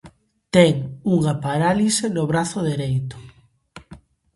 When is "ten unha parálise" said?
0.55-2.05